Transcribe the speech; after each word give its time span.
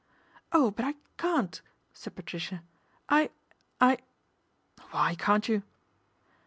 "Oh, 0.51 0.71
but 0.71 0.83
I 0.83 0.95
can't," 1.19 1.61
said 1.93 2.15
Patricia;" 2.15 2.63
I 3.07 3.29
I 3.79 3.99
""Why 4.89 5.13
can't 5.13 5.47
you 5.47 5.61